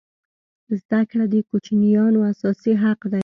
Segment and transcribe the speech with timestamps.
[0.81, 3.19] زده کړه د کوچنیانو اساسي حق دی.